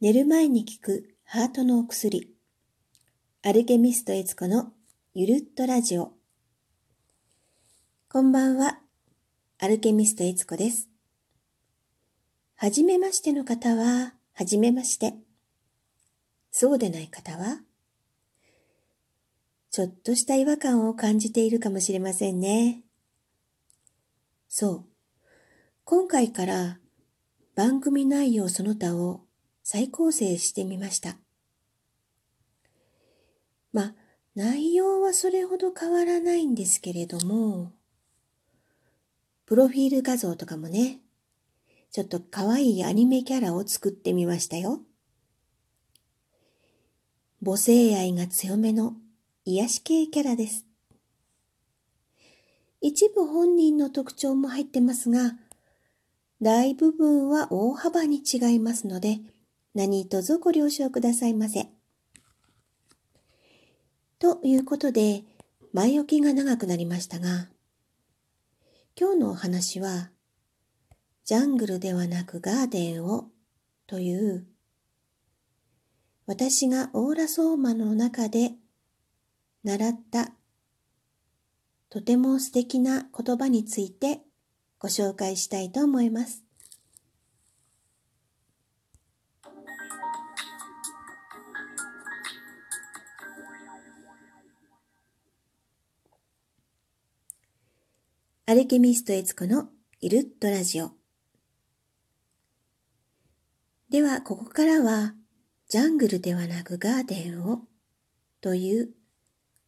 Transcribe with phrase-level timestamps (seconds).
[0.00, 2.32] 寝る前に効くハートのお薬。
[3.42, 4.72] アルケミストエツコの
[5.12, 6.14] ゆるっとラジオ。
[8.08, 8.78] こんばんは。
[9.58, 10.88] アルケミストエツコです。
[12.56, 15.12] はじめましての方は、はじめまして。
[16.50, 17.58] そうでない方は、
[19.70, 22.84] ちょっとした違和感を感じているかもしれませんね。
[24.48, 24.84] そう。
[25.84, 26.78] 今回から
[27.54, 29.26] 番組内容その他を
[29.72, 31.16] 再構成してみました。
[33.72, 33.94] まあ、
[34.34, 37.70] 内容はそれほど変わらないんですけれども、
[39.46, 40.98] プロフィール画像とかもね、
[41.92, 44.80] ちょっと可愛いアニメキャラを作ってみましたよ。
[47.40, 48.96] 母性愛が強めの
[49.44, 50.66] 癒し系キャラです。
[52.80, 55.34] 一部本人の特徴も入ってますが、
[56.42, 59.20] 大部分は大幅に違いますので、
[59.74, 61.68] 何卒ご了承くださいませ。
[64.18, 65.24] ということで、
[65.72, 67.48] 前置きが長くなりましたが、
[68.98, 70.10] 今日のお話は、
[71.24, 73.28] ジャングルではなくガーデンを
[73.86, 74.46] という、
[76.26, 78.52] 私がオーラソーマの中で
[79.62, 80.32] 習った
[81.88, 84.20] とても素敵な言葉について
[84.78, 86.49] ご紹介したいと思います。
[98.50, 99.68] アルケミストエツコの
[100.00, 100.90] イルットラジオ。
[103.90, 105.14] では、ここからは、
[105.68, 107.60] ジャングルではなくガーデンを
[108.40, 108.90] という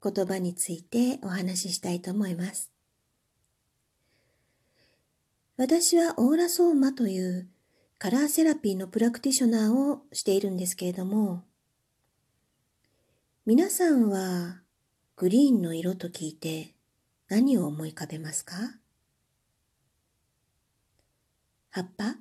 [0.00, 2.70] 言葉についてお話ししたいと思います。
[5.56, 7.48] 私はオーラソーマという
[7.98, 11.42] カラーセラピーのプラクティショナーをしているんですけれども、
[13.44, 14.60] 皆さんは
[15.16, 16.76] グリーンの色と聞いて
[17.28, 18.56] 何を思い浮かべますか？
[21.70, 22.16] 葉っぱ？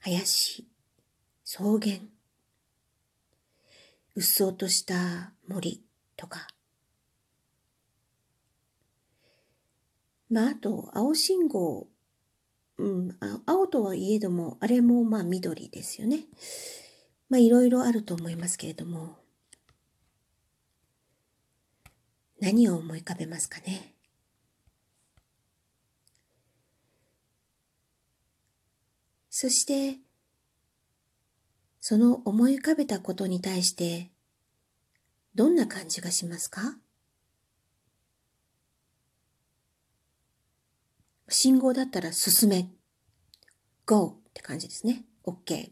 [0.00, 0.66] 林、
[1.44, 1.98] 草原、
[4.16, 5.84] うっそうとした森？
[6.16, 6.48] とか？
[10.30, 11.88] まあ、あと、青信号？
[12.78, 16.20] うん、青とはいえども、あれもまあ緑ですよね。
[17.28, 19.21] まあ、いろいろあると思いますけれども。
[22.42, 23.94] 何を思い浮かべますかね？
[29.30, 30.00] そして、
[31.80, 34.10] その思い浮かべたことに対して、
[35.36, 36.78] どんな感じがしますか？
[41.28, 42.68] 信号だったら進め、
[43.86, 45.04] go って感じですね。
[45.24, 45.70] OK。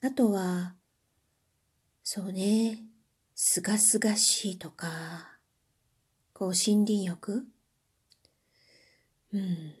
[0.00, 0.76] あとは、
[2.02, 2.82] そうね、
[3.40, 5.38] すがすがしいとか、
[6.32, 7.46] こう森林浴？
[9.32, 9.74] うん。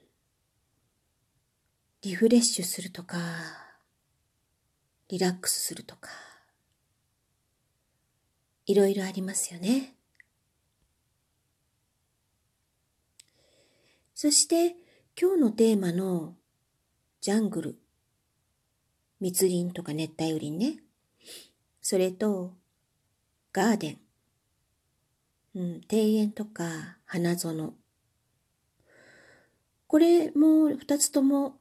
[2.02, 3.18] リフレッシュするとか、
[5.08, 6.08] リラックスするとか、
[8.66, 9.96] いろいろありますよね。
[14.14, 14.76] そして
[15.20, 16.36] 今日のテーマの
[17.20, 17.78] ジャングル、
[19.18, 20.78] 密林とか熱帯雨林ね。
[21.82, 22.54] それと
[23.52, 23.98] ガーデン、
[25.54, 27.74] うん、庭園とか花園。
[29.86, 31.56] これも二つとも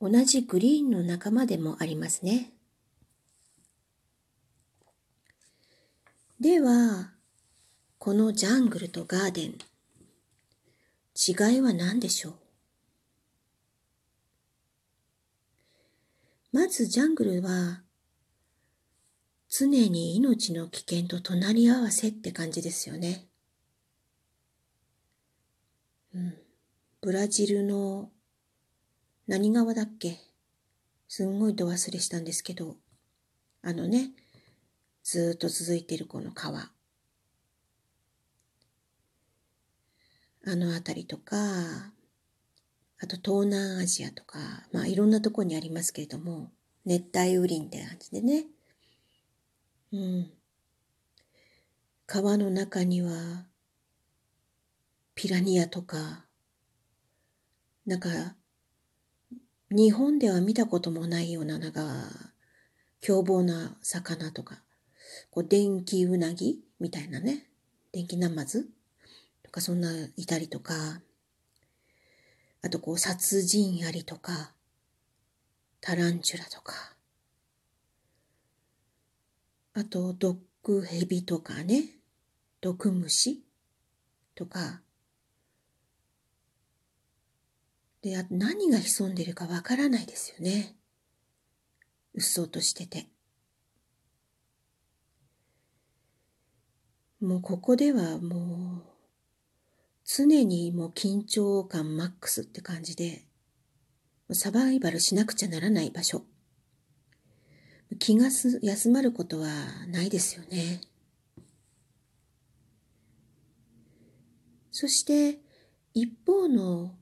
[0.00, 2.52] 同じグリーンの仲間でもありますね。
[6.38, 7.10] では、
[7.98, 9.58] このジャングルとガーデン、
[11.16, 12.34] 違いは何でしょう？
[16.52, 17.82] まずジャングルは
[19.50, 23.26] 常に命の危険と隣り合わせって感じですよね。
[26.14, 26.34] うん。
[27.00, 28.10] ブラジルの
[29.26, 30.18] 何川だっけ？
[31.08, 32.76] すんごい度忘れしたんですけど、
[33.62, 34.10] あのね、
[35.02, 36.70] ずっと続いてるこの川。
[40.46, 41.36] あの辺りとか、
[43.00, 44.38] あと東南アジアとか、
[44.72, 46.50] まあいろんなとこにありますけれども、
[46.84, 48.44] 熱帯雨林って感じでね。
[49.90, 50.30] うん。
[52.06, 53.46] 川の中には、
[55.14, 56.26] ピラニアとか、
[57.86, 58.36] なんか、
[59.70, 61.82] 日本では見たこともないような、なんか、
[63.00, 64.62] 凶暴な魚とか、
[65.30, 67.48] こう、電気うなぎみたいなね、
[67.90, 68.68] 電気ナマズ
[69.42, 71.00] とか、そんないたりとか、
[72.60, 74.52] あとこう殺人アリとか、
[75.80, 76.97] タランチュラとか、
[79.78, 81.84] あと毒蛇とかね、
[82.60, 83.44] 毒虫
[84.34, 84.82] とか、
[88.02, 90.74] で、あ何が潜んでるかわからないですよね。
[92.12, 93.06] うっそうとしてて。
[97.20, 98.82] もうここではもう
[100.04, 103.22] 常にもう緊張感マックスって感じで
[104.32, 106.24] サバイバルしなくちゃならない場所。
[107.98, 109.48] 気がす休まることは
[109.88, 110.80] ないですよね。
[114.70, 115.40] そして
[115.92, 116.94] 一方の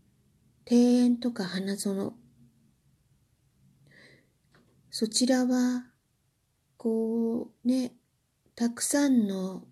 [0.71, 2.15] 庭園とか花園
[4.91, 5.85] そちらは
[6.79, 7.93] こうね
[8.55, 9.65] たくさんの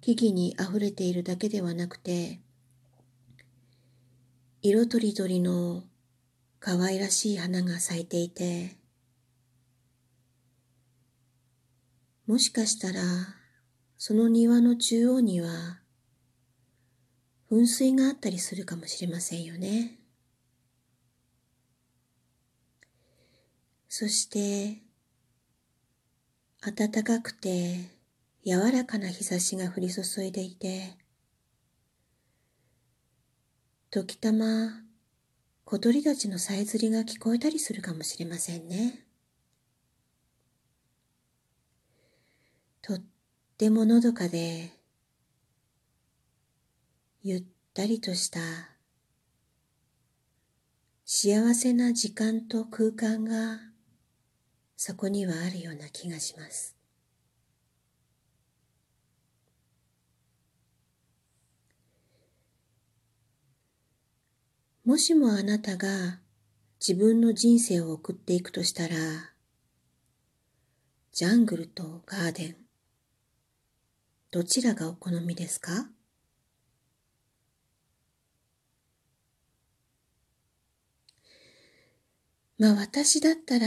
[0.00, 2.40] 木々にあふれているだけではなくて
[4.62, 5.84] 色とりどりの
[6.58, 8.79] 可愛らしい花が咲いていて
[12.30, 13.02] もしかしたら
[13.98, 15.80] その庭の中央には
[17.50, 19.98] 噴水があったりするかもしれませんよね。
[23.88, 24.80] そして、
[26.60, 27.90] 暖かくて
[28.46, 30.96] 柔らかな日差しが降り注いでいて、
[33.90, 34.84] 時たま
[35.64, 39.04] 小鳥たちのさえずりが聞こえたりするかもしれませんね。
[42.82, 42.98] と
[43.60, 44.70] ってものどかで
[47.22, 47.42] ゆっ
[47.74, 48.40] たりとした
[51.04, 53.58] 幸せな時間と空間が
[54.78, 56.74] そこにはあるような気がします。
[64.86, 66.20] もしもあなたが
[66.80, 68.96] 自分の人生を送っていくとしたら、
[71.12, 72.59] ジャングルとガーデン、
[74.32, 75.90] どちらがお好みですか？
[82.56, 83.66] まあ私だったら、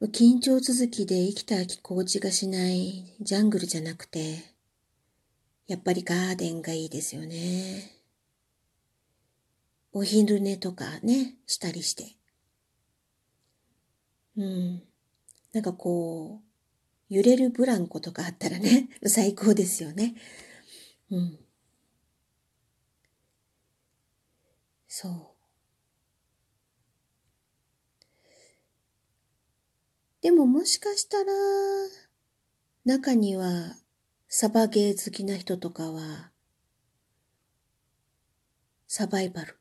[0.00, 4.54] 緊張続きで生きた心地がしないジャングルじゃなくて、
[5.66, 7.98] やっぱりガーデンがいいですよね。
[9.92, 12.16] お昼寝とかね、したりして。
[14.38, 14.82] うん。
[15.52, 16.51] なんかこう、
[17.12, 20.14] 揺れるブランコとかあったらね、 最高ですよね。
[21.10, 21.38] うん。
[24.88, 25.26] そう。
[30.22, 31.32] でももしかしたら、
[32.86, 33.76] 中には
[34.28, 36.30] サバゲー好きな人とかは、
[38.88, 39.58] サバイバル、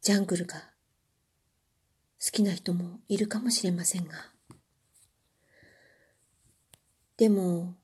[0.00, 0.72] ジャングルが
[2.18, 4.39] 好きな人もいるかもしれませんが。
[7.20, 7.74] でも、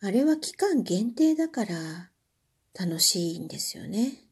[0.00, 2.10] あれは期間限定だから
[2.72, 4.24] 楽しいんですよね。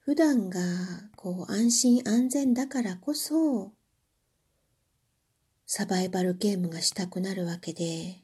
[0.00, 0.60] 普段が
[1.16, 3.72] こう安心安全だからこそ
[5.64, 8.22] サバイバルゲームがしたくなるわけで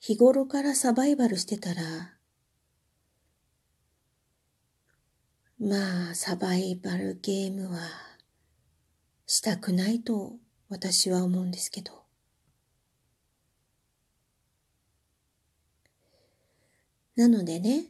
[0.00, 1.82] 日頃からサバイバルしてたら
[5.58, 7.80] まあサバイバルゲームは
[9.26, 10.36] したくないと
[10.68, 11.92] 私は思うんですけど。
[17.16, 17.86] なのでね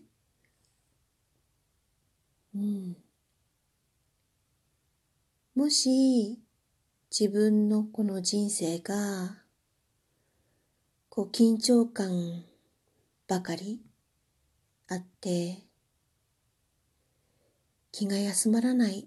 [2.54, 2.96] うん、
[5.54, 6.38] もし
[7.10, 9.42] 自分のこの人生が
[11.10, 12.42] こう緊張感
[13.26, 13.82] ばかり
[14.88, 15.58] あって
[17.92, 19.04] 気が休まらないっ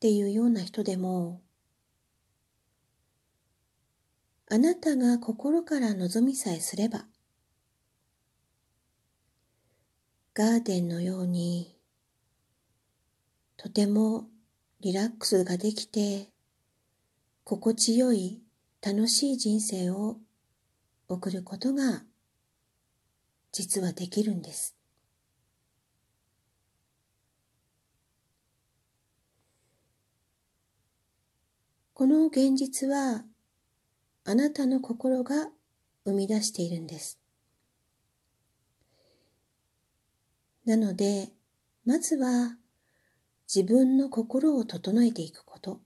[0.00, 1.42] ていうような人でも
[4.54, 7.06] あなたが心から望みさえすれば
[10.34, 11.74] ガーデンのように
[13.56, 14.26] とても
[14.82, 16.28] リラックスができて
[17.44, 18.42] 心地よい
[18.82, 20.18] 楽しい人生を
[21.08, 22.02] 送ることが
[23.52, 24.76] 実はできるんです。
[31.94, 33.24] この現実は
[34.24, 35.48] あなたの心が
[36.04, 37.18] 生み出しているんです。
[40.64, 41.28] なので、
[41.84, 42.56] まずは
[43.52, 45.80] 自分の心を整えていくこと。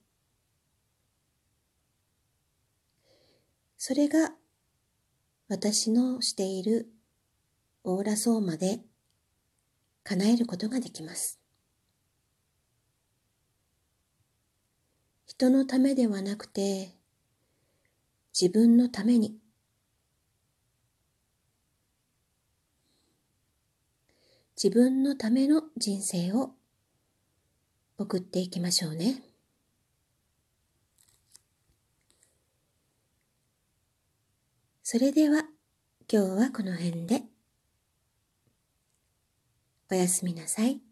[3.77, 4.33] それが
[5.47, 6.91] 私のしている
[7.83, 8.81] オーラソーマで
[10.03, 11.39] 叶えることができます。
[15.25, 16.96] 人のためではなくて
[18.39, 19.35] 自分のために
[24.55, 26.51] 自分のための人生を
[27.97, 29.23] 送っていきましょうね。
[34.83, 35.45] それでは
[36.07, 37.23] 今日はこの辺で
[39.89, 40.86] おやすみなさい。